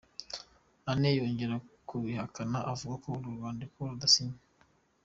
[0.91, 1.55] Anne yongeye
[1.87, 4.37] kubihakana avuga ko urwo rwandiko rudasinye.